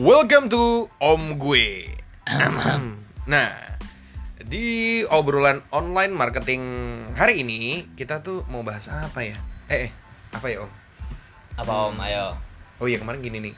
Welcome 0.00 0.48
to 0.48 0.88
Om 1.04 1.36
Gue. 1.36 1.84
nah, 3.28 3.52
di 4.40 5.04
obrolan 5.04 5.60
online 5.68 6.16
marketing 6.16 6.64
hari 7.12 7.44
ini 7.44 7.92
kita 7.92 8.24
tuh 8.24 8.40
mau 8.48 8.64
bahas 8.64 8.88
apa 8.88 9.20
ya? 9.20 9.36
Eh, 9.68 9.84
eh 9.84 9.92
apa 10.32 10.48
ya 10.48 10.64
Om? 10.64 10.72
Apa 11.60 11.72
Om? 11.92 12.00
Ayo. 12.08 12.32
Oh 12.80 12.88
iya 12.88 12.96
kemarin 12.96 13.20
gini 13.20 13.52
nih. 13.52 13.54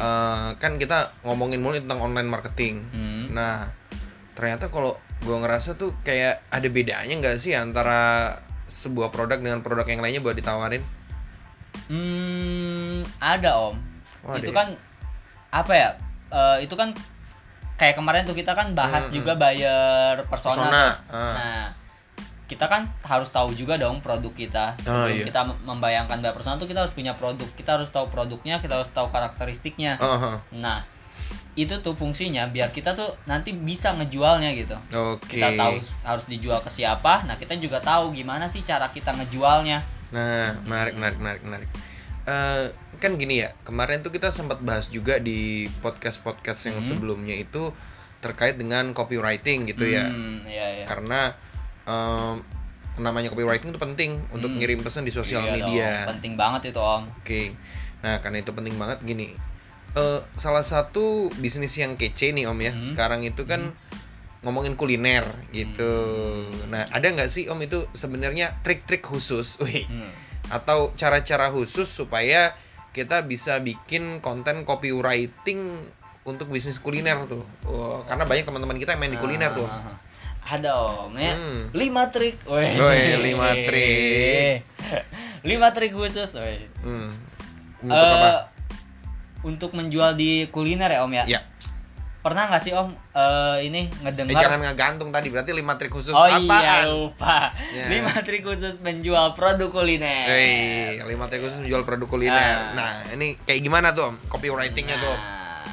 Eh, 0.00 0.48
kan 0.56 0.80
kita 0.80 1.12
ngomongin 1.28 1.60
mulu 1.60 1.76
tentang 1.76 2.00
online 2.00 2.32
marketing. 2.32 2.88
Hmm. 2.88 3.28
Nah, 3.36 3.68
ternyata 4.32 4.72
kalau 4.72 4.96
gua 5.20 5.44
ngerasa 5.44 5.76
tuh 5.76 5.92
kayak 6.00 6.48
ada 6.48 6.68
bedanya 6.72 7.12
nggak 7.12 7.36
sih 7.36 7.52
antara 7.52 8.40
sebuah 8.72 9.12
produk 9.12 9.36
dengan 9.36 9.60
produk 9.60 9.84
yang 9.84 10.00
lainnya 10.00 10.24
buat 10.24 10.32
ditawarin? 10.32 10.80
Hmm, 11.92 13.04
ada 13.20 13.68
Om. 13.68 13.76
Oh, 14.24 14.32
ada 14.32 14.40
itu 14.40 14.48
ya? 14.48 14.56
kan 14.56 14.87
apa 15.50 15.72
ya? 15.72 15.88
Eh, 16.28 16.68
itu 16.68 16.74
kan 16.76 16.92
kayak 17.78 17.94
kemarin 17.94 18.26
tuh 18.26 18.34
kita 18.34 18.52
kan 18.52 18.74
bahas 18.74 19.08
Hmm, 19.08 19.14
juga 19.22 19.32
buyer 19.34 20.20
persona. 20.26 20.66
Persona, 20.66 20.84
ah. 21.08 21.34
Nah, 21.38 21.66
kita 22.48 22.64
kan 22.64 22.82
harus 23.04 23.28
tahu 23.28 23.52
juga 23.52 23.76
dong 23.76 24.00
produk 24.00 24.32
kita. 24.32 24.72
Oh, 24.84 25.04
Sebelum 25.04 25.20
iya. 25.20 25.24
kita 25.28 25.40
mem- 25.44 25.60
membayangkan 25.64 26.18
buyer 26.18 26.34
persona 26.34 26.56
tuh 26.56 26.66
kita 26.66 26.80
harus 26.84 26.92
punya 26.92 27.12
produk. 27.14 27.48
Kita 27.54 27.76
harus 27.76 27.88
tahu 27.88 28.08
produknya, 28.08 28.58
kita 28.58 28.80
harus 28.80 28.88
tahu 28.90 29.08
karakteristiknya. 29.08 30.00
Oh, 30.00 30.16
oh. 30.16 30.36
Nah, 30.56 30.82
itu 31.58 31.74
tuh 31.82 31.92
fungsinya 31.92 32.46
biar 32.48 32.70
kita 32.70 32.94
tuh 32.94 33.18
nanti 33.26 33.50
bisa 33.52 33.90
ngejualnya 33.92 34.54
gitu. 34.54 34.76
Oke. 34.94 35.38
Kita 35.38 35.54
tahu 35.54 35.76
harus 36.06 36.24
dijual 36.26 36.62
ke 36.62 36.70
siapa. 36.70 37.26
Nah, 37.26 37.36
kita 37.36 37.58
juga 37.58 37.82
tahu 37.82 38.14
gimana 38.14 38.48
sih 38.48 38.62
cara 38.62 38.88
kita 38.88 39.12
ngejualnya. 39.12 39.82
Nah, 40.08 40.56
menarik, 40.64 40.94
menarik, 40.96 41.18
menarik, 41.20 41.42
menarik. 41.44 41.68
Eh, 42.28 42.64
kan 42.98 43.16
gini 43.16 43.40
ya, 43.40 43.56
kemarin 43.64 44.04
tuh 44.04 44.12
kita 44.12 44.28
sempat 44.28 44.60
bahas 44.60 44.92
juga 44.92 45.16
di 45.16 45.64
podcast-podcast 45.80 46.60
yang 46.68 46.76
Hmm. 46.76 46.84
sebelumnya 46.84 47.32
itu 47.32 47.72
terkait 48.18 48.58
dengan 48.58 48.92
copywriting 48.92 49.64
gitu 49.64 49.86
ya. 49.86 50.04
Hmm, 50.04 50.44
iya, 50.44 50.82
iya. 50.82 50.84
Karena 50.84 51.32
em, 51.88 52.44
namanya 53.00 53.32
copywriting 53.32 53.72
itu 53.72 53.80
penting 53.80 54.10
untuk 54.28 54.52
Hmm. 54.52 54.60
ngirim 54.60 54.84
pesan 54.84 55.08
di 55.08 55.14
sosial 55.14 55.40
Iya 55.40 55.52
media. 55.56 55.90
dong, 56.04 56.20
penting 56.20 56.34
banget 56.36 56.68
itu 56.68 56.80
om. 56.82 57.08
Oke. 57.16 57.56
Nah, 58.04 58.20
karena 58.20 58.44
itu 58.44 58.52
penting 58.52 58.76
banget 58.76 59.00
gini. 59.02 59.32
Eh, 59.96 60.20
salah 60.36 60.60
satu 60.60 61.32
bisnis 61.34 61.72
yang 61.74 61.96
kece 61.96 62.36
nih 62.36 62.44
Om 62.44 62.58
ya. 62.60 62.72
Hmm. 62.76 62.82
Sekarang 62.84 63.24
itu 63.24 63.48
kan 63.48 63.72
ngomongin 64.44 64.76
kuliner 64.76 65.24
gitu. 65.48 65.88
Hmm. 66.44 66.76
Nah, 66.76 66.84
ada 66.92 67.08
nggak 67.08 67.32
sih 67.32 67.48
Om 67.48 67.56
itu 67.62 67.88
sebenarnya 67.90 68.60
trik-trik 68.60 69.00
khusus? 69.00 69.56
Wih 69.64 69.88
Hmm. 69.88 70.12
Atau 70.48 70.92
cara-cara 70.96 71.48
khusus 71.48 71.88
supaya 71.88 72.56
kita 72.92 73.22
bisa 73.22 73.60
bikin 73.60 74.18
konten 74.18 74.64
copywriting 74.64 75.84
untuk 76.24 76.48
bisnis 76.48 76.76
kuliner 76.76 77.24
tuh. 77.24 77.44
Wah, 77.64 78.04
karena 78.04 78.24
banyak 78.24 78.44
teman-teman 78.44 78.76
kita 78.76 78.96
yang 78.96 79.00
main 79.00 79.14
di 79.14 79.20
kuliner 79.20 79.52
tuh. 79.54 79.68
Ah, 79.68 79.96
Ada 80.48 80.72
om 81.04 81.12
ya. 81.12 81.36
Hmm. 81.36 81.68
Lima 81.76 82.08
trik. 82.08 82.40
Weh. 82.48 82.80
Weh, 82.80 83.20
lima 83.20 83.52
trik. 83.52 84.64
lima 85.50 85.68
trik 85.72 85.92
khusus. 85.92 86.32
Weh. 86.36 86.64
Hmm. 86.80 87.12
Untuk 87.84 87.94
Eh, 87.94 88.12
apa? 88.16 88.30
Untuk 89.44 89.70
menjual 89.76 90.16
di 90.16 90.48
kuliner 90.48 90.88
ya 90.90 91.04
om 91.04 91.12
ya. 91.12 91.24
Ya. 91.28 91.40
Pernah 92.28 92.44
nggak 92.44 92.60
sih 92.60 92.76
om 92.76 92.92
eh, 92.92 93.64
ini 93.64 93.88
Eh, 93.88 94.04
ngedengar? 94.04 94.36
jangan 94.36 94.60
ngegantung 94.60 95.08
tadi 95.08 95.32
berarti 95.32 95.56
lima 95.56 95.80
trik 95.80 95.88
khusus 95.88 96.12
oh 96.12 96.20
apaan? 96.20 96.44
iya 96.44 96.76
lupa. 96.84 97.56
Ya. 97.72 97.88
Lima 97.88 98.12
trik 98.20 98.44
khusus 98.44 98.76
menjual 98.78 99.32
produk 99.32 99.72
kuliner. 99.72 100.28
Eh, 100.28 101.00
lima 101.02 101.24
trik 101.26 101.40
khusus 101.40 101.56
menjual 101.58 101.88
produk 101.88 102.04
kuliner. 102.04 102.36
Ah. 102.36 102.76
Nah, 102.76 102.90
ini 103.16 103.40
kayak 103.40 103.64
gimana 103.64 103.96
tuh 103.96 104.12
Om? 104.12 104.28
Copywritingnya 104.28 105.00
tuh 105.00 105.08
Om? 105.08 105.16
Nah, 105.16 105.72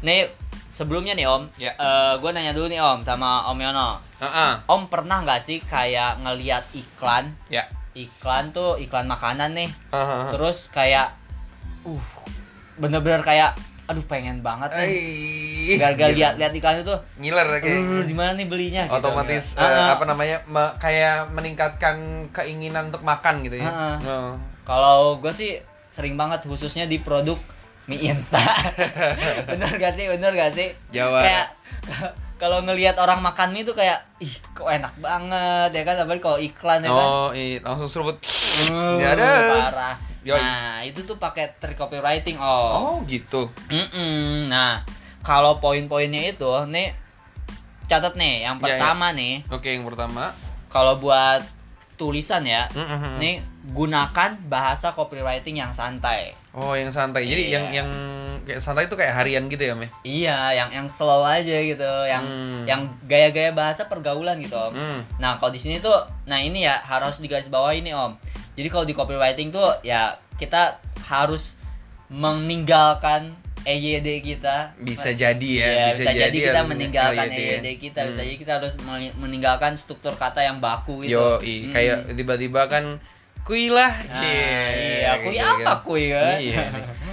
nih 0.00 0.32
sebelumnya 0.68 1.14
nih 1.14 1.30
om, 1.30 1.46
Ya. 1.54 1.70
gue 2.18 2.30
nanya 2.34 2.50
dulu 2.50 2.66
nih 2.66 2.82
om 2.82 3.06
sama 3.06 3.46
om 3.46 3.54
Yono. 3.54 4.02
Heeh. 4.18 4.52
Om 4.66 4.90
pernah 4.90 5.22
nggak 5.22 5.38
sih 5.38 5.62
kayak 5.62 6.18
ngeliat 6.18 6.66
iklan, 6.74 7.30
Ya. 7.46 7.68
iklan 7.94 8.50
tuh 8.50 8.74
iklan 8.82 9.06
makanan 9.06 9.54
nih, 9.54 9.70
Heeh. 9.70 10.24
terus 10.34 10.66
kayak, 10.74 11.14
uh, 11.86 12.02
bener-bener 12.74 13.22
kayak, 13.22 13.54
aduh 13.86 14.02
pengen 14.02 14.42
banget 14.42 14.74
nih. 14.74 14.82
Eh, 14.82 14.98
Gara-gara 15.74 16.08
gitu. 16.08 16.18
lihat-lihat 16.18 16.52
iklan 16.54 16.76
itu, 16.80 16.94
ngiler 17.18 17.46
kayak 17.56 17.80
uh, 17.80 18.04
di 18.04 18.14
mana 18.14 18.30
nih 18.32 18.46
belinya? 18.46 18.82
gitu, 18.84 18.94
otomatis 18.94 19.44
enggak? 19.54 19.66
eh, 19.66 19.80
Ah, 19.80 19.92
apa 19.92 20.04
namanya 20.04 20.36
me- 20.44 20.74
kayak 20.76 21.16
meningkatkan 21.30 21.96
keinginan 22.30 22.88
untuk 22.88 23.02
makan 23.02 23.42
gitu 23.42 23.56
ya. 23.56 23.68
Ah. 23.68 23.96
Oh. 24.00 24.32
Kalau 24.64 24.98
gue 25.18 25.30
sih 25.30 25.58
sering 25.86 26.14
banget 26.14 26.42
khususnya 26.42 26.84
di 26.84 26.98
produk 26.98 27.36
mie 27.84 28.00
instan. 28.06 28.40
bener 29.48 29.76
gak 29.76 29.92
sih? 29.92 30.08
Bener 30.08 30.32
gak 30.32 30.52
sih? 30.52 30.72
Jawa. 30.90 31.20
Kayak 31.20 31.46
kalau 32.42 32.60
ngelihat 32.60 32.96
orang 32.96 33.20
makan 33.20 33.52
mie 33.52 33.62
tuh 33.62 33.72
kayak 33.72 34.02
ih 34.18 34.32
kok 34.50 34.66
enak 34.66 34.92
banget 34.98 35.70
ya 35.70 35.82
kan 35.82 35.96
apalagi 35.96 36.20
kalau 36.20 36.38
iklan 36.38 36.80
ya 36.80 36.90
kan. 36.90 37.08
Oh, 37.08 37.28
iya, 37.30 37.60
langsung 37.60 37.86
seruput. 37.86 38.16
Uh, 38.66 38.96
Ya 38.96 39.12
ada. 39.12 39.28
Parah. 39.62 39.96
Yoi. 40.24 40.40
Nah, 40.40 40.80
itu 40.80 41.04
tuh 41.04 41.20
pakai 41.20 41.52
trik 41.54 41.76
copywriting, 41.76 42.40
oh. 42.40 42.72
Oh, 42.72 42.96
gitu. 43.04 43.44
Mm-mm. 43.68 44.48
Nah, 44.48 44.80
kalau 45.24 45.56
poin-poinnya 45.56 46.30
itu 46.30 46.46
nih 46.68 46.92
catat 47.84 48.14
nih, 48.14 48.44
yang 48.44 48.56
Ya, 48.56 48.60
ya. 48.60 48.64
pertama 48.70 49.10
nih, 49.10 49.40
Oke, 49.48 49.68
yang 49.70 49.82
pertama. 49.82 50.32
kalau 50.68 50.96
buat 50.96 51.40
tulisan 51.94 52.42
ya, 52.42 52.66
Mm-mm. 52.70 53.18
nih 53.18 53.38
gunakan 53.70 54.36
bahasa 54.44 54.92
copywriting 54.92 55.56
yang 55.56 55.70
santai. 55.70 56.34
Oh, 56.50 56.74
yang 56.74 56.90
santai. 56.90 57.24
Jadi 57.24 57.48
Iya. 57.48 57.54
yang 57.54 57.64
yang 57.72 57.90
kayak 58.42 58.60
santai 58.60 58.84
itu 58.84 58.94
kayak 58.94 59.14
harian 59.14 59.46
gitu 59.46 59.62
ya, 59.62 59.74
Meh? 59.74 59.88
Iya, 60.02 60.38
yang 60.54 60.70
yang 60.70 60.86
slow 60.86 61.22
aja 61.22 61.56
gitu, 61.56 61.86
yang 62.04 62.22
Hmm. 62.22 62.62
yang 62.64 62.80
gaya-gaya 63.04 63.50
bahasa 63.50 63.84
pergaulan 63.84 64.36
gitu, 64.38 64.54
Om. 64.54 64.74
Hmm. 64.74 65.00
Nah, 65.16 65.38
kalau 65.38 65.50
di 65.50 65.58
sini 65.58 65.78
tuh 65.78 65.94
nah 66.24 66.36
ini 66.36 66.62
ya 66.62 66.78
harus 66.78 67.18
digaris 67.18 67.48
bawah 67.48 67.70
ini, 67.70 67.90
Om. 67.90 68.18
Jadi 68.54 68.68
kalau 68.68 68.84
di 68.84 68.92
copywriting 68.92 69.50
tuh 69.50 69.66
ya 69.80 70.14
kita 70.34 70.78
harus 71.04 71.56
meninggalkan 72.06 73.34
EYD 73.64 74.08
kita. 74.20 74.56
Bisa 74.76 75.10
jadi 75.10 75.50
ya, 75.50 75.66
Iya, 75.66 75.86
bisa, 75.94 76.10
jadi, 76.12 76.36
kita 76.38 76.58
harus 76.58 76.70
meninggalkan 76.70 77.26
ini- 77.26 77.36
iya, 77.38 77.52
EYD 77.54 77.66
iya. 77.66 77.74
kita, 77.78 78.00
bisa 78.04 78.16
Hmm. 78.16 78.26
jadi 78.26 78.38
kita 78.38 78.52
harus 78.54 78.72
meni- 78.78 79.14
meninggalkan 79.14 79.72
struktur 79.74 80.14
kata 80.14 80.40
yang 80.40 80.58
baku 80.58 81.02
gitu. 81.02 81.16
Yo, 81.16 81.26
Mm. 81.38 81.72
kayak 81.72 81.96
tiba-tiba 82.12 82.62
kan 82.66 83.00
kui 83.40 83.68
lah, 83.68 83.92
Nah, 83.92 84.14
cie. 84.14 84.40
iya, 85.00 85.20
kui 85.20 85.32
Gitu 85.32 85.44
apa 85.44 85.60
kan. 85.66 85.76
kui 85.82 86.04
kan? 86.08 86.36
Iya. 86.38 86.64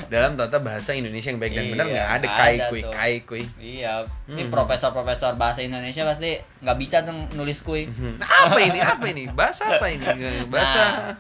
Dalam 0.08 0.36
tata 0.36 0.60
bahasa 0.60 0.92
Indonesia 0.92 1.28
yang 1.28 1.40
baik 1.40 1.52
dan 1.52 1.66
benar 1.70 1.86
Iya, 1.86 1.94
nggak 1.94 2.08
ada 2.14 2.28
kai 2.30 2.54
ada 2.54 2.66
kui, 2.68 2.82
tuh. 2.82 2.92
kai 2.94 3.16
kui. 3.22 3.44
Iya, 3.58 3.94
ini 4.30 4.42
Hmm. 4.42 4.52
profesor-profesor 4.52 5.36
bahasa 5.36 5.60
Indonesia 5.60 6.04
pasti 6.04 6.36
nggak 6.58 6.78
bisa 6.78 7.02
tuh 7.02 7.16
nulis 7.34 7.60
kui. 7.60 7.84
Hmm. 7.84 8.16
Apa 8.20 8.60
ini? 8.60 8.80
Apa 8.80 9.06
ini? 9.08 9.24
Bahasa 9.30 9.72
apa 9.72 9.88
ini? 9.88 10.04
Bahasa 10.48 10.80
Nah, 10.80 11.16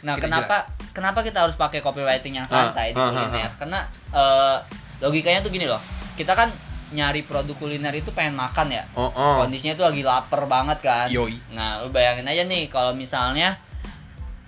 Tidak 0.00 0.18
kenapa 0.20 0.56
kenapa 0.90 1.20
kita 1.20 1.38
harus 1.40 1.54
pakai 1.54 1.78
copywriting 1.78 2.34
yang 2.34 2.44
santai 2.44 2.90
di 2.90 2.96
Ah, 2.96 3.04
ah, 3.04 3.10
kuliner? 3.10 3.42
ah, 3.42 3.52
Karena 3.56 3.80
eh, 4.08 4.56
logikanya 5.00 5.40
tuh 5.40 5.50
gini 5.50 5.64
loh. 5.64 5.78
Kita 6.14 6.32
kan 6.32 6.50
nyari 6.88 7.20
produk 7.20 7.52
kuliner 7.54 7.92
itu 7.92 8.10
pengen 8.10 8.32
makan 8.34 8.70
ya. 8.70 8.82
Oh, 8.92 9.06
oh. 9.06 9.42
Kondisinya 9.42 9.74
tuh 9.74 9.86
lagi 9.86 10.00
lapar 10.00 10.46
banget 10.46 10.78
kan. 10.80 11.06
Yoi. 11.08 11.36
Nah, 11.52 11.82
lu 11.82 11.90
bayangin 11.90 12.24
aja 12.24 12.42
nih 12.42 12.66
kalau 12.66 12.90
misalnya 12.92 13.60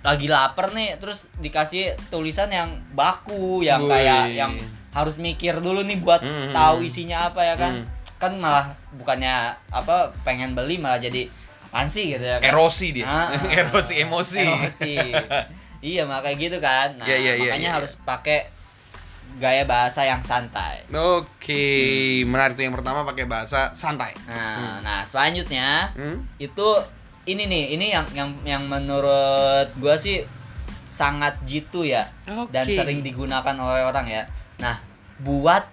lagi 0.01 0.25
lapar 0.25 0.73
nih 0.73 0.97
terus 0.97 1.29
dikasih 1.37 1.93
tulisan 2.09 2.49
yang 2.49 2.81
baku 2.91 3.61
yang 3.61 3.85
Wih. 3.85 3.93
kayak 3.93 4.23
yang 4.33 4.53
harus 4.91 5.15
mikir 5.15 5.61
dulu 5.61 5.85
nih 5.85 6.01
buat 6.01 6.19
Hmm. 6.19 6.49
tahu 6.49 6.81
isinya 6.81 7.29
apa 7.29 7.41
ya 7.43 7.55
kan. 7.55 7.73
Hmm. 7.77 7.85
Kan 8.17 8.31
malah 8.37 8.65
bukannya 8.91 9.33
apa 9.69 10.09
pengen 10.21 10.51
beli 10.51 10.77
malah 10.77 10.97
jadi 10.97 11.29
apaan 11.71 11.87
sih 11.87 12.11
gitu 12.11 12.19
ya 12.21 12.37
kan. 12.37 12.51
Erosi 12.51 12.87
dia. 12.91 13.07
Ah, 13.07 13.31
ah, 13.31 13.39
Erosi 13.63 13.93
emosi. 13.97 14.43
Emosi. 14.43 14.95
iya, 15.79 16.03
makanya 16.03 16.35
gitu 16.35 16.57
kan. 16.59 16.99
Nah, 16.99 17.07
Iya, 17.07 17.15
iya, 17.17 17.33
iya, 17.33 17.47
makanya 17.47 17.69
iya, 17.71 17.77
harus 17.79 17.95
pakai 17.95 18.51
gaya 19.39 19.63
bahasa 19.63 20.03
yang 20.03 20.19
santai. 20.19 20.83
Oke, 20.91 21.63
menarik 22.27 22.59
tuh 22.59 22.67
yang 22.67 22.75
pertama 22.75 23.07
pakai 23.07 23.23
bahasa 23.23 23.71
santai. 23.71 24.11
Nah, 24.27 24.83
nah 24.83 24.99
selanjutnya 25.01 25.95
Hmm? 25.95 26.19
itu 26.37 26.67
ini 27.23 27.47
nih, 27.47 27.63
ini 27.71 27.85
yang 27.89 28.05
yang 28.11 28.29
yang 28.43 28.63
menurut 28.67 29.71
gua 29.79 29.95
sih 29.95 30.27
sangat 30.91 31.39
jitu 31.47 31.87
ya 31.87 32.03
dan 32.51 32.67
Oke. 32.67 32.75
sering 32.75 32.99
digunakan 32.99 33.55
oleh 33.55 33.87
orang 33.87 34.11
ya. 34.11 34.27
Nah, 34.59 34.83
buat 35.23 35.63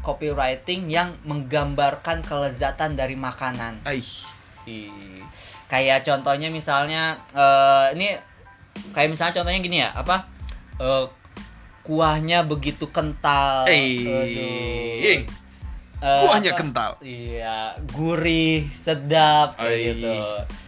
copywriting 0.00 0.88
yang 0.88 1.16
menggambarkan 1.24 2.24
kelezatan 2.24 2.96
dari 2.96 3.12
makanan. 3.14 3.84
Aih. 3.84 4.24
Ih, 4.64 5.20
kayak 5.68 6.04
contohnya 6.04 6.48
misalnya 6.48 7.20
eh, 7.36 7.92
ini 7.96 8.16
kayak 8.96 9.12
misalnya 9.12 9.36
contohnya 9.40 9.60
gini 9.60 9.78
ya 9.84 9.92
apa? 9.92 10.24
Eh, 10.80 11.04
kuahnya 11.84 12.48
begitu 12.48 12.88
kental. 12.88 13.68
Eh. 13.68 15.24
Eh, 16.04 16.20
kuahnya 16.24 16.52
apa- 16.52 16.60
kental. 16.60 16.90
iya 17.00 17.72
gurih 17.92 18.68
sedap 18.72 19.56
kayak 19.56 20.00
gitu. 20.00 20.12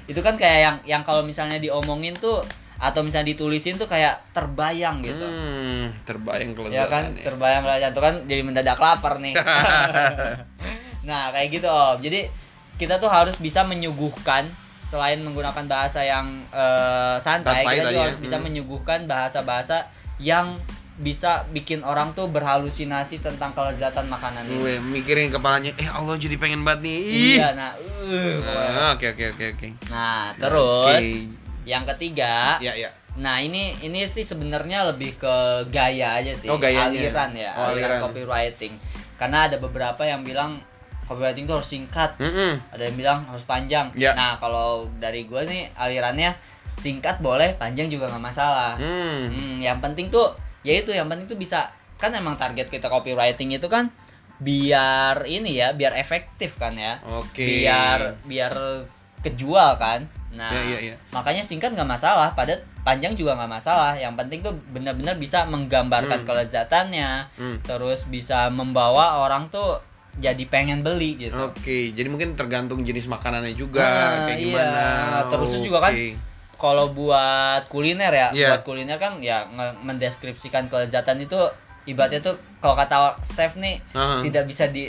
Itu 0.07 0.21
kan 0.23 0.37
kayak 0.37 0.61
yang 0.61 0.77
yang 0.85 1.03
kalau 1.05 1.25
misalnya 1.25 1.57
diomongin 1.57 2.13
tuh 2.17 2.45
atau 2.77 3.01
misalnya 3.01 3.33
ditulisin 3.33 3.81
tuh 3.81 3.89
kayak 3.89 4.21
terbayang 4.37 5.01
gitu. 5.01 5.25
Hmm, 5.25 5.97
terbayang 6.05 6.53
kelezatan 6.53 6.77
ya 6.77 6.85
kan? 6.85 7.05
terbayang 7.17 7.63
kelihatan 7.65 7.91
tuh 7.97 8.03
kan 8.05 8.15
jadi 8.29 8.43
mendadak 8.45 8.77
lapar 8.77 9.17
nih. 9.21 9.33
Nah 11.07 11.31
kayak 11.31 11.49
gitu 11.55 11.69
om. 11.71 11.97
Jadi 12.03 12.27
kita 12.77 12.97
tuh 12.97 13.09
harus 13.09 13.37
bisa 13.37 13.65
menyuguhkan 13.65 14.45
selain 14.87 15.19
menggunakan 15.19 15.67
bahasa 15.67 16.01
yang 16.01 16.27
eh, 16.51 17.17
santai 17.19 17.65
Santai 17.67 17.75
kita 17.75 17.89
juga 17.91 17.99
ya, 17.99 18.03
harus 18.07 18.19
bisa 18.21 18.37
hmm. 18.37 18.45
menyuguhkan 18.47 19.01
bahasa-bahasa 19.05 19.77
yang 20.23 20.57
bisa 20.97 21.45
bikin 21.53 21.85
orang 21.85 22.17
tuh 22.17 22.25
berhalusinasi 22.27 23.21
tentang 23.21 23.53
kelezatan 23.53 24.09
makanan 24.09 24.49
ini 24.49 24.57
Gue 24.57 24.75
mikirin 24.81 25.29
kepalanya, 25.29 25.77
eh 25.77 25.85
Allah 25.85 26.17
jadi 26.17 26.41
pengen 26.41 26.65
banget 26.65 26.89
nih. 26.89 26.97
Ih. 26.97 27.37
iya 27.37 27.49
nah 27.53 27.77
uh. 27.77 28.37
Ah, 28.41 28.97
Oke 28.97 29.13
oke 29.13 29.37
oke 29.37 29.45
oke. 29.53 29.69
nah 29.93 30.33
terus 30.41 30.97
Oke. 30.97 31.29
yang 31.69 31.85
ketiga 31.85 32.57
Ya 32.61 32.73
ya. 32.73 32.89
Nah 33.17 33.41
ini 33.41 33.73
ini 33.81 34.05
sih 34.05 34.21
sebenarnya 34.21 34.93
lebih 34.93 35.17
ke 35.17 35.35
gaya 35.73 36.21
aja 36.21 36.37
sih, 36.37 36.53
Oh, 36.53 36.61
gayanya. 36.61 36.93
aliran 36.93 37.33
ya, 37.33 37.53
Oh, 37.57 37.73
aliran 37.73 37.97
aliran. 37.97 38.01
copywriting. 38.05 38.77
Karena 39.17 39.49
ada 39.49 39.57
beberapa 39.57 40.05
yang 40.05 40.21
bilang 40.21 40.61
copywriting 41.07 41.47
itu 41.47 41.55
harus 41.55 41.67
singkat, 41.67 42.19
Mm-mm. 42.19 42.59
ada 42.71 42.83
yang 42.83 42.95
bilang 42.95 43.19
harus 43.27 43.43
panjang. 43.43 43.89
Ya. 43.95 44.13
Nah 44.13 44.37
kalau 44.37 44.91
dari 44.99 45.25
gue 45.25 45.43
nih 45.43 45.71
alirannya 45.73 46.35
singkat 46.77 47.19
boleh, 47.19 47.57
panjang 47.57 47.87
juga 47.87 48.11
nggak 48.11 48.21
masalah. 48.21 48.77
Hmm. 48.77 49.33
Hmm, 49.33 49.57
yang 49.59 49.81
penting 49.81 50.11
tuh 50.11 50.35
ya 50.61 50.77
itu 50.77 50.91
yang 50.91 51.07
penting 51.07 51.25
tuh 51.25 51.39
bisa 51.39 51.71
kan 51.97 52.13
emang 52.13 52.37
target 52.37 52.69
kita 52.69 52.91
copywriting 52.91 53.55
itu 53.55 53.65
kan 53.67 53.89
biar 54.37 55.25
ini 55.25 55.57
ya, 55.57 55.73
biar 55.73 55.97
efektif 55.97 56.61
kan 56.61 56.77
ya, 56.77 57.01
Oke. 57.17 57.41
biar 57.65 58.21
biar 58.29 58.53
kejual 59.25 59.81
kan. 59.81 60.05
Nah 60.37 60.53
Ya, 60.53 60.77
ya, 60.77 60.79
ya. 60.93 60.95
makanya 61.11 61.41
singkat 61.41 61.73
nggak 61.73 61.89
masalah, 61.89 62.37
padat 62.37 62.61
panjang 62.85 63.17
juga 63.17 63.33
nggak 63.33 63.49
masalah. 63.49 63.97
Yang 63.97 64.15
penting 64.21 64.39
tuh 64.45 64.53
benar-benar 64.71 65.17
bisa 65.17 65.49
menggambarkan 65.49 66.23
Hmm. 66.23 66.29
kelezatannya, 66.29 67.11
Hmm. 67.41 67.57
terus 67.65 68.05
bisa 68.07 68.53
membawa 68.53 69.25
orang 69.25 69.49
tuh 69.49 69.81
jadi 70.17 70.45
pengen 70.49 70.81
beli 70.81 71.21
gitu. 71.21 71.37
Oke, 71.37 71.93
jadi 71.93 72.09
mungkin 72.09 72.33
tergantung 72.35 72.81
jenis 72.83 73.05
makanannya 73.05 73.53
juga 73.53 73.85
Nah, 73.85 74.25
kayak 74.25 74.41
iya. 74.41 74.45
gimana. 74.49 74.85
Terus 75.29 75.61
juga 75.61 75.79
kan 75.83 75.93
Oke. 75.93 76.17
Kalau 76.57 76.89
buat 76.89 77.69
kuliner 77.69 78.09
ya, 78.09 78.29
Iya. 78.33 78.49
buat 78.57 78.65
kuliner 78.65 78.97
kan 78.97 79.21
ya 79.21 79.45
mendeskripsikan 79.77 80.73
kelezatan 80.73 81.21
itu 81.21 81.37
ibaratnya 81.85 82.25
tuh 82.25 82.35
kalau 82.59 82.73
kata 82.73 83.13
chef 83.21 83.61
nih 83.61 83.77
Aha. 83.93 84.25
tidak 84.25 84.49
bisa 84.49 84.65
di 84.67 84.89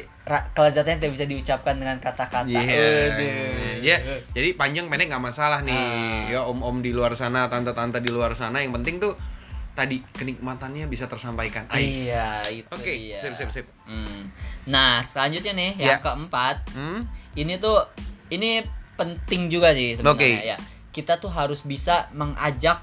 kelezatannya 0.55 0.97
tidak 0.97 1.13
bisa 1.13 1.25
diucapkan 1.27 1.75
dengan 1.75 1.99
kata-kata. 1.99 2.47
Iya, 2.47 2.63
Waduh. 2.63 3.83
ya, 3.83 3.97
jadi 4.31 4.55
panjang 4.55 4.87
pendek 4.87 5.11
nggak 5.11 5.21
masalah 5.21 5.59
nih. 5.61 5.75
Ah. 5.75 6.23
Ya 6.27 6.39
om-om 6.41 6.79
di 6.79 6.95
luar 6.95 7.13
sana, 7.13 7.45
tante-tante 7.47 7.99
di 7.99 8.09
luar 8.09 8.31
sana, 8.31 8.63
yang 8.63 8.71
penting 8.71 8.97
tuh 8.97 9.19
tadi 9.75 10.01
kenikmatannya 10.09 10.87
bisa 10.87 11.05
tersampaikan. 11.05 11.69
Ais. 11.69 12.09
Iya, 12.09 12.27
itu 12.49 12.71
Oke, 12.71 12.91
dia. 12.97 13.21
sip 13.21 13.37
sip 13.37 13.51
sip. 13.53 13.67
Hmm. 13.85 14.31
Nah, 14.67 14.99
selanjutnya 15.01 15.51
nih 15.51 15.71
Ya. 15.75 15.95
yang 15.95 16.01
keempat, 16.01 16.67
Hmm? 16.71 17.01
ini 17.33 17.55
tuh 17.55 17.87
ini 18.27 18.61
penting 18.93 19.47
juga 19.47 19.71
sih 19.71 19.95
sebenarnya 19.95 20.19
Oke. 20.37 20.45
ya. 20.45 20.57
Kita 20.91 21.17
tuh 21.17 21.29
harus 21.29 21.61
bisa 21.61 22.09
mengajak 22.11 22.81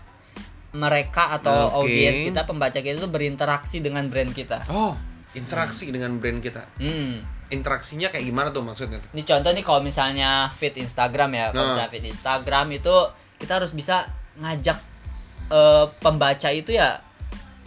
mereka 0.72 1.36
atau 1.36 1.70
Oke. 1.70 1.86
audiens 1.86 2.18
kita, 2.22 2.42
pembaca 2.42 2.74
kita 2.74 2.98
tuh 2.98 3.08
berinteraksi 3.08 3.78
dengan 3.78 4.08
brand 4.08 4.30
kita. 4.30 4.66
Oh, 4.66 4.96
interaksi 5.32 5.86
dengan 5.88 6.18
brand 6.18 6.40
kita. 6.40 6.66
Hmm. 6.78 7.22
Interaksinya 7.46 8.08
kayak 8.08 8.24
gimana 8.24 8.48
tuh 8.50 8.64
maksudnya? 8.64 8.98
Ini 9.12 9.22
contoh 9.22 9.50
nih 9.52 9.62
kalau 9.62 9.80
misalnya 9.80 10.48
feed 10.48 10.80
Instagram 10.80 11.30
ya, 11.30 11.44
kalau 11.52 11.62
Nah. 11.62 11.70
misalnya 11.76 11.90
feed 11.92 12.06
Instagram 12.08 12.66
itu 12.72 12.94
kita 13.36 13.52
harus 13.58 13.70
bisa 13.70 14.08
ngajak 14.40 14.78
eh, 15.44 15.86
pembaca 16.00 16.48
itu 16.48 16.72
ya 16.72 17.04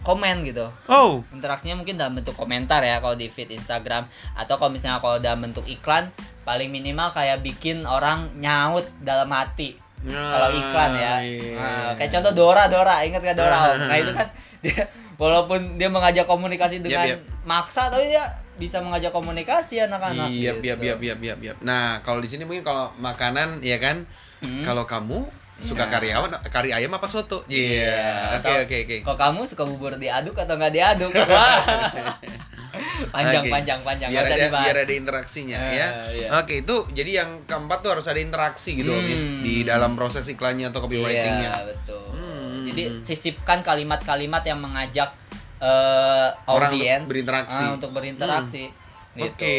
komen 0.00 0.42
gitu. 0.42 0.66
Oh, 0.86 1.20
Interaksinya 1.30 1.74
mungkin 1.74 1.96
dalam 1.96 2.14
bentuk 2.14 2.32
komentar 2.32 2.80
ya 2.80 2.98
kalau 2.98 3.14
di 3.14 3.26
feed 3.26 3.50
Instagram 3.50 4.06
atau 4.32 4.54
kalau 4.56 4.70
misalnya 4.70 4.98
kalau 4.98 5.18
dalam 5.18 5.42
bentuk 5.42 5.64
iklan 5.64 6.08
paling 6.42 6.68
minimal 6.68 7.12
kayak 7.12 7.40
bikin 7.40 7.84
orang 7.84 8.30
nyaut 8.36 8.86
dalam 9.00 9.28
hati. 9.28 9.76
Kalau 10.00 10.48
iklan 10.50 10.90
ya. 10.94 11.12
iya. 11.20 11.58
Nah, 11.58 11.90
kayak 11.94 12.10
contoh 12.14 12.32
Dora 12.32 12.64
Dora, 12.66 13.02
ingat 13.02 13.20
gak 13.20 13.36
Dora? 13.36 13.56
Ah. 13.58 13.74
Nah, 13.90 13.96
itu 13.96 14.12
kan 14.12 14.28
dia 14.58 14.86
walaupun 15.14 15.74
dia 15.74 15.90
mengajak 15.90 16.24
komunikasi 16.24 16.78
dengan 16.78 17.18
yap. 17.18 17.20
maksa 17.42 17.90
tapi 17.90 18.06
dia 18.08 18.22
bisa 18.58 18.78
mengajak 18.78 19.10
komunikasi 19.10 19.82
anak-anak. 19.82 20.30
Iya, 20.30 20.54
iya, 20.58 20.74
iya, 20.74 20.94
iya, 20.98 21.14
iya, 21.14 21.34
iya. 21.36 21.52
Nah, 21.62 22.02
kalau 22.02 22.18
di 22.18 22.26
sini 22.26 22.42
mungkin 22.42 22.62
kalau 22.62 22.90
makanan 22.96 23.62
ya 23.62 23.78
kan, 23.78 24.06
Hmm. 24.38 24.62
kalau 24.62 24.86
kamu 24.86 25.26
suka 25.58 25.84
Iya. 25.84 25.92
karyawan, 25.92 26.30
kari 26.44 26.70
ayam 26.70 26.92
apa 26.92 27.04
soto? 27.04 27.42
Iya. 27.44 27.58
Iya. 27.58 28.06
Oke, 28.38 28.52
oke, 28.62 28.76
oke. 28.80 28.96
Kalau 29.02 29.18
kamu 29.18 29.40
suka 29.44 29.62
bubur 29.64 29.92
diaduk 29.94 30.34
atau 30.34 30.54
nggak 30.54 30.72
diaduk? 30.72 31.10
Wah. 31.12 31.58
panjang, 33.08 33.42
Oke. 33.42 33.50
panjang, 33.50 33.80
panjang. 33.80 34.08
Biar 34.08 34.24
ada, 34.24 34.36
dibahas. 34.38 34.62
biar 34.62 34.76
ada 34.78 34.94
interaksinya 34.94 35.58
Eh, 35.58 35.72
ya. 35.74 35.88
iya. 36.12 36.28
Oke, 36.36 36.54
itu 36.60 36.76
jadi 36.92 37.10
yang 37.18 37.42
keempat 37.42 37.78
tuh 37.80 37.90
harus 37.90 38.06
ada 38.06 38.18
interaksi 38.18 38.76
gitu 38.76 38.92
Om, 38.92 39.02
ya, 39.02 39.16
Hmm. 39.16 39.40
di 39.40 39.54
dalam 39.62 39.92
proses 39.94 40.24
iklannya 40.26 40.68
atau 40.68 40.80
copywritingnya. 40.80 41.50
Iya, 41.50 41.64
betul. 41.66 42.04
Hmm. 42.12 42.68
Jadi 42.68 42.82
sisipkan 43.00 43.60
kalimat-kalimat 43.60 44.42
yang 44.44 44.58
mengajak 44.58 45.10
eh, 45.58 46.28
Orang 46.46 46.70
untuk 46.70 46.78
audiens 46.78 47.02
berinteraksi. 47.04 47.58
ah, 47.60 47.74
untuk 47.74 47.90
berinteraksi. 47.90 48.64
Gitu. 49.10 49.26
Oke, 49.26 49.54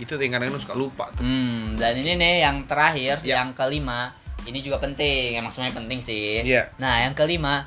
itu 0.00 0.08
tuh 0.08 0.22
yang 0.22 0.32
kadang-kadang 0.32 0.64
suka 0.64 0.72
lupa 0.72 1.12
tuh. 1.12 1.20
Hmm, 1.20 1.76
dan 1.76 1.92
ini 1.92 2.16
nih 2.16 2.34
yang 2.40 2.64
terakhir, 2.64 3.20
Ya. 3.20 3.36
yang 3.36 3.52
kelima, 3.52 4.16
ini 4.44 4.58
juga 4.60 4.78
penting, 4.78 5.38
emang 5.38 5.50
semuanya 5.50 5.78
penting 5.78 6.00
sih. 6.02 6.42
Iya. 6.42 6.72
Nah, 6.78 7.06
yang 7.06 7.14
kelima, 7.14 7.64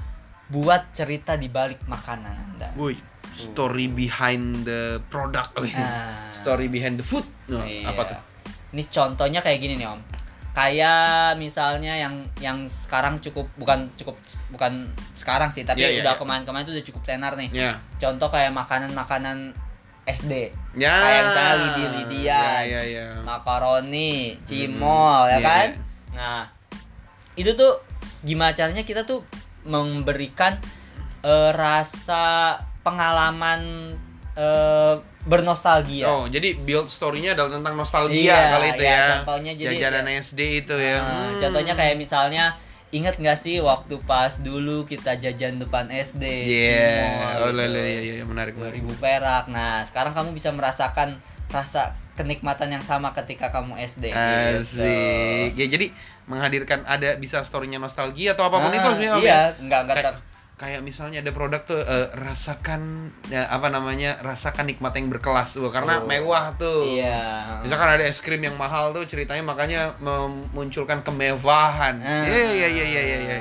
buat 0.48 0.94
cerita 0.94 1.34
di 1.34 1.50
balik 1.50 1.84
makanan 1.88 2.34
Anda. 2.54 2.70
Woi, 2.78 2.94
story 3.32 3.90
behind 3.90 4.64
the 4.64 5.02
product. 5.10 5.58
Ah. 5.76 6.30
story 6.32 6.70
behind 6.70 7.02
the 7.02 7.06
food. 7.06 7.26
Nah, 7.50 7.66
Iya. 7.66 7.90
apa 7.90 8.02
tuh? 8.14 8.20
Ini 8.76 8.84
contohnya 8.92 9.40
kayak 9.42 9.60
gini 9.60 9.80
nih 9.80 9.88
Om. 9.88 10.02
Kayak 10.56 11.36
misalnya 11.36 12.00
yang 12.00 12.24
yang 12.40 12.64
sekarang 12.64 13.20
cukup 13.20 13.52
bukan 13.60 13.92
cukup 14.00 14.16
bukan 14.52 14.88
sekarang 15.12 15.52
sih, 15.52 15.68
tapi 15.68 15.84
Iya, 15.84 16.00
iya, 16.00 16.02
udah 16.08 16.16
iya. 16.16 16.20
kemarin-kemarin 16.22 16.64
itu 16.64 16.74
udah 16.80 16.86
cukup 16.94 17.02
tenar 17.04 17.34
nih. 17.36 17.50
Ya. 17.52 17.72
Contoh 18.00 18.32
kayak 18.32 18.56
makanan-makanan 18.56 19.52
SD. 20.08 20.56
Ya. 20.80 20.96
Kayak 20.96 21.22
misalnya 21.28 21.56
lidi-lidian, 21.60 22.62
Ya, 22.62 22.62
ya, 22.64 22.82
ya. 22.88 23.08
makaroni, 23.26 24.38
cimol, 24.48 25.28
iya, 25.28 25.36
ya 25.36 25.38
kan? 25.44 25.68
iya. 25.68 25.82
Nah, 26.16 26.42
itu 27.36 27.52
tuh 27.54 27.80
gimana 28.22 28.52
caranya 28.52 28.84
kita 28.84 29.04
tuh 29.04 29.24
memberikan 29.64 30.58
eh, 31.22 31.52
rasa 31.52 32.56
pengalaman 32.82 33.94
eh, 34.36 34.96
bernostalgia. 35.26 36.06
Oh, 36.06 36.30
jadi 36.30 36.54
build 36.54 36.86
story-nya 36.86 37.34
adalah 37.34 37.58
tentang 37.58 37.74
nostalgia 37.74 38.30
Iya, 38.30 38.40
kali 38.54 38.68
itu 38.78 38.84
iya, 38.86 38.94
ya. 38.94 39.06
contohnya 39.18 39.52
jadi- 39.58 39.74
jajanan 39.82 40.06
SD 40.22 40.40
itu 40.62 40.76
ya. 40.78 41.02
Nah, 41.02 41.34
Hmm. 41.34 41.40
Contohnya 41.42 41.74
kayak 41.74 41.96
misalnya 41.98 42.54
Ingat 42.94 43.20
nggak 43.20 43.36
sih 43.36 43.60
waktu 43.60 44.00
pas 44.08 44.40
dulu 44.40 44.88
kita 44.88 45.20
jajan 45.20 45.60
depan 45.60 45.90
SD? 45.92 46.22
Iya. 46.48 46.96
Cimol 47.36 47.44
Oh, 47.44 47.50
gitu. 47.52 47.60
iya, 47.60 47.68
iya, 47.68 47.82
iya, 47.84 48.14
iya, 48.22 48.24
menarik. 48.24 48.56
menarik. 48.56 48.80
2000 48.88 48.96
perak. 48.96 49.44
Nah, 49.52 49.84
sekarang 49.84 50.16
kamu 50.16 50.32
bisa 50.32 50.54
merasakan 50.56 51.20
rasa 51.56 51.82
kenikmatan 52.14 52.68
yang 52.70 52.80
sama 52.82 53.12
ketika 53.12 53.48
kamu 53.50 53.76
SD. 53.78 54.08
gitu. 54.08 54.20
Asik. 54.60 55.52
Ya 55.54 55.68
jadi 55.68 55.88
menghadirkan 56.26 56.84
ada 56.84 57.16
bisa 57.16 57.40
story-nya 57.42 57.78
nostalgia 57.78 58.34
atau 58.34 58.46
apa 58.46 58.58
pun 58.58 58.68
Ah, 58.68 58.74
itu 58.74 58.88
sebenarnya, 58.90 59.12
Iya, 59.18 59.28
ya? 59.30 59.42
enggak 59.58 59.80
enggak 59.84 59.96
Kayak, 59.96 60.08
ter- 60.10 60.24
kayak 60.56 60.82
misalnya 60.82 61.20
ada 61.20 61.32
produk 61.32 61.62
tuh 61.62 61.78
eh, 61.78 62.08
rasakan 62.16 62.82
ya, 63.28 63.44
apa 63.46 63.68
namanya? 63.68 64.16
rasakan 64.22 64.66
nikmat 64.66 64.96
yang 64.96 65.08
berkelas 65.10 65.60
Wah, 65.60 65.70
karena 65.70 66.00
Oh. 66.00 66.08
mewah 66.08 66.56
tuh. 66.56 66.88
Iya. 66.90 67.60
Misalkan 67.62 67.90
ada 67.90 68.04
es 68.04 68.20
krim 68.20 68.40
yang 68.40 68.56
mahal 68.56 68.92
tuh 68.92 69.04
ceritanya 69.04 69.44
makanya 69.44 69.92
memunculkan 70.00 71.00
kemewahan. 71.02 72.00
Ah. 72.00 72.24
Iya 72.26 72.48
iya 72.50 72.68
iya 72.70 72.86
iya 72.86 73.02
iya. 73.04 73.18
iya. 73.20 73.38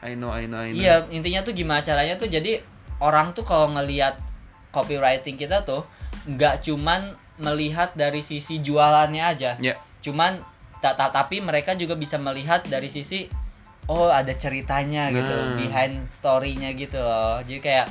I 0.00 0.14
know 0.14 0.30
I 0.30 0.46
know 0.46 0.56
I 0.56 0.72
know. 0.72 0.78
Iya, 0.78 1.04
intinya 1.08 1.42
tuh 1.42 1.52
gimana 1.52 1.82
caranya 1.82 2.14
tuh 2.14 2.26
jadi 2.26 2.64
orang 2.98 3.30
tuh 3.30 3.42
kalau 3.42 3.68
ngelihat 3.70 4.16
copywriting 4.68 5.34
kita 5.34 5.62
tuh 5.62 5.84
nggak 6.24 6.60
cuman 6.62 7.14
melihat 7.38 7.94
dari 7.94 8.20
sisi 8.20 8.58
jualannya 8.58 9.24
aja. 9.24 9.54
Ya. 9.58 9.74
Cuman 9.98 10.42
ta- 10.78 10.94
ta- 10.94 11.10
tapi 11.10 11.38
mereka 11.38 11.74
juga 11.74 11.94
bisa 11.94 12.18
melihat 12.18 12.62
dari 12.66 12.86
sisi 12.86 13.26
oh 13.88 14.12
ada 14.12 14.30
ceritanya 14.36 15.08
gitu, 15.08 15.32
Nah. 15.32 15.56
behind 15.56 16.06
story-nya 16.06 16.76
gitu 16.76 17.00
loh. 17.00 17.40
Jadi 17.40 17.58
kayak 17.58 17.86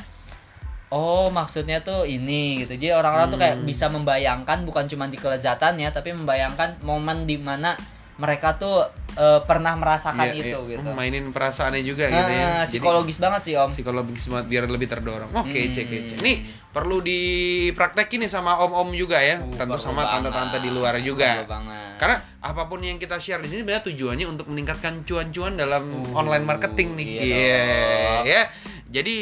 oh 0.87 1.27
maksudnya 1.27 1.83
tuh 1.83 2.07
ini 2.07 2.63
gitu. 2.63 2.79
Jadi 2.79 2.95
orang-orang 2.95 3.27
tuh 3.27 3.39
kayak 3.39 3.59
Hmm. 3.59 3.67
bisa 3.67 3.91
membayangkan 3.91 4.63
bukan 4.63 4.87
cuma 4.87 5.11
di 5.11 5.19
kelezatannya 5.19 5.91
tapi 5.91 6.15
membayangkan 6.15 6.79
momen 6.79 7.27
di 7.27 7.35
mana 7.35 7.75
mereka 8.17 8.53
tuh 8.53 8.86
eh, 9.13 9.41
pernah 9.43 9.74
merasakan 9.74 10.29
Iya, 10.29 10.33
itu 10.36 10.59
iya. 10.67 10.77
gitu. 10.77 10.89
mainin 10.91 11.29
perasaannya 11.29 11.81
juga 11.81 12.05
gitu 12.05 12.17
ya 12.29 12.45
Nah, 12.45 12.53
Jadi- 12.59 12.69
psikologis 12.71 13.17
banget 13.17 13.41
sih 13.43 13.53
om. 13.53 13.69
psikologis 13.69 14.25
banget 14.27 14.45
biar 14.47 14.63
lebih 14.67 14.86
terdorong. 14.86 15.33
Oke, 15.33 15.57
Hmm. 15.59 15.74
cek 15.74 15.86
cek. 15.86 16.01
Nih 16.19 16.38
perlu 16.69 17.01
dipraktekin 17.01 18.19
nih 18.19 18.31
sama 18.31 18.57
om-om 18.59 18.93
juga 18.93 19.17
ya, 19.17 19.39
Uh, 19.39 19.50
tentu 19.51 19.77
sama 19.79 20.05
tante-tante 20.07 20.57
di 20.59 20.69
luar 20.69 20.97
juga. 21.00 21.50
Karena 21.97 22.13
apa 22.39 22.65
pun 22.65 22.77
yang 22.79 22.95
kita 22.95 23.17
share 23.17 23.41
di 23.41 23.50
sini 23.50 23.65
sebenarnya 23.65 23.86
tujuannya 23.88 24.25
untuk 24.27 24.45
meningkatkan 24.47 25.01
cuan-cuan 25.01 25.57
dalam 25.57 26.05
Uh, 26.05 26.13
online 26.15 26.45
marketing 26.45 26.93
nih. 26.93 27.07
iya 27.17 27.65
dong. 28.13 28.25
ya. 28.27 28.41
Jadi 28.88 29.15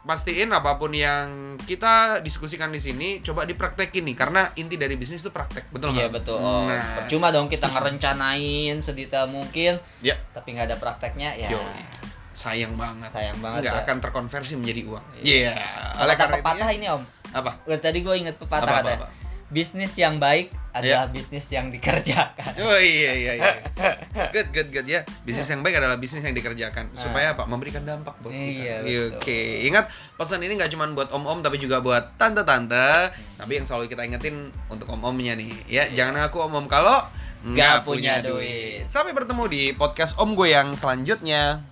pastiin 0.00 0.48
apa 0.48 0.74
pun 0.74 0.90
yang 0.90 1.28
kita 1.60 2.18
diskusikan 2.20 2.68
di 2.68 2.78
sini 2.78 3.08
coba 3.20 3.44
dipraktekin 3.44 4.00
nih 4.02 4.16
karena 4.16 4.48
inti 4.54 4.74
dari 4.74 4.94
bisnis 4.94 5.20
itu 5.20 5.28
praktek 5.28 5.68
betul 5.68 5.92
Iya 5.92 6.08
nggak? 6.08 6.12
betul. 6.16 6.36
Om. 6.36 6.66
Nah, 6.66 6.82
Percuma 6.96 7.28
dong 7.28 7.46
kita 7.46 7.68
ngerencanain 7.68 8.76
sedetail 8.78 9.28
mungkin, 9.28 9.76
ya, 10.00 10.16
tapi 10.30 10.52
nggak 10.52 10.66
ada 10.66 10.76
prakteknya 10.76 11.36
ya. 11.36 11.48
Yoi. 11.50 11.82
sayang 12.32 12.72
banget. 12.74 13.12
Sayang 13.12 13.36
banget. 13.38 13.60
Nggak 13.60 13.74
ya. 13.74 13.82
akan 13.84 13.96
terkonversi 14.00 14.54
menjadi 14.56 14.80
uang. 14.86 15.04
Iya. 15.20 15.52
Iya. 15.52 15.54
Oleh 16.00 16.16
karena 16.16 16.36
itu 16.38 16.48
ya- 16.56 16.72
ini 16.72 16.86
om. 16.88 17.02
apa? 17.30 17.50
Tadi 17.76 17.98
gue 18.00 18.14
inget 18.16 18.34
pepatah 18.34 18.64
Apa, 18.64 18.80
apa, 18.80 18.90
apa? 18.96 19.06
Bisnis 19.50 19.98
yang 19.98 20.22
baik 20.22 20.54
adalah 20.70 21.10
Iya. 21.10 21.12
bisnis 21.12 21.46
yang 21.50 21.74
dikerjakan. 21.74 22.54
Oh 22.62 22.78
iya 22.78 23.12
iya 23.12 23.32
iya. 23.34 23.52
Good 24.34 24.54
good 24.54 24.68
good 24.70 24.86
ya. 24.86 25.02
Bisnis 25.26 25.50
yang 25.50 25.66
baik 25.66 25.82
adalah 25.82 25.98
bisnis 25.98 26.22
yang 26.22 26.30
dikerjakan 26.30 26.94
supaya 26.94 27.34
apa? 27.34 27.42
Memberikan 27.50 27.82
dampak 27.82 28.14
buat 28.22 28.30
kita. 28.30 28.86
Iya. 28.86 29.18
Oke, 29.18 29.66
ingat 29.66 29.90
pesan 30.14 30.46
ini 30.46 30.54
nggak 30.54 30.70
cuma 30.70 30.86
buat 30.94 31.10
om-om 31.10 31.42
tapi 31.42 31.58
juga 31.58 31.82
buat 31.82 32.14
tante-tante. 32.14 33.10
Tapi 33.34 33.52
yang 33.58 33.66
selalu 33.66 33.90
kita 33.90 34.06
ingetin 34.06 34.54
untuk 34.70 34.86
om-omnya 34.94 35.34
nih, 35.34 35.50
ya 35.66 35.90
jangan 35.90 36.22
aku 36.22 36.38
om-om 36.40 36.70
kalau 36.70 37.02
Nggak 37.40 37.88
punya 37.88 38.20
duit. 38.20 38.84
Sampai 38.86 39.16
bertemu 39.16 39.48
di 39.48 39.62
podcast 39.72 40.12
om 40.20 40.36
gue 40.36 40.52
yang 40.52 40.76
selanjutnya. 40.76 41.64